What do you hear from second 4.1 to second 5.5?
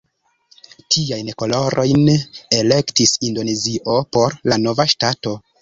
por la nova ŝtato.